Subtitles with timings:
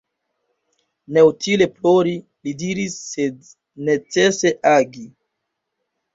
[1.17, 2.13] Neutile plori,
[2.47, 3.53] li diris, sed
[3.91, 5.07] necese agi.